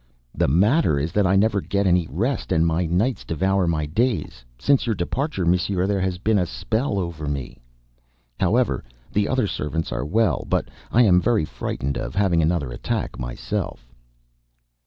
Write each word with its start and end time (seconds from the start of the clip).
"The 0.33 0.47
matter 0.47 0.97
is 0.97 1.11
that 1.11 1.27
I 1.27 1.35
never 1.35 1.61
get 1.61 1.85
any 1.85 2.07
rest, 2.09 2.51
and 2.51 2.65
my 2.65 2.87
nights 2.87 3.23
devour 3.23 3.67
my 3.67 3.85
days. 3.85 4.43
Since 4.57 4.87
your 4.87 4.95
departure, 4.95 5.45
monsieur, 5.45 5.85
there 5.85 6.01
has 6.01 6.17
been 6.17 6.39
a 6.39 6.47
spell 6.47 6.97
over 6.97 7.27
me." 7.27 7.59
However, 8.39 8.83
the 9.13 9.27
other 9.27 9.45
servants 9.45 9.91
are 9.91 10.01
all 10.01 10.09
well, 10.09 10.45
but 10.49 10.69
I 10.91 11.03
am 11.03 11.21
very 11.21 11.45
frightened 11.45 11.97
of 11.99 12.15
having 12.15 12.41
another 12.41 12.71
attack, 12.71 13.19
myself. 13.19 13.93